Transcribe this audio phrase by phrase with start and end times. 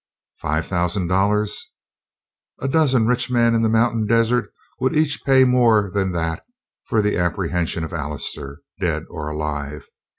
[0.37, 1.71] Five thousand dollars?
[2.59, 6.43] A dozen rich men in the mountain desert would each pay more than that
[6.85, 9.87] for the apprehension of Allister, dead or alive.